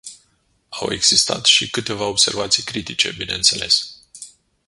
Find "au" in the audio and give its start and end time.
0.71-0.91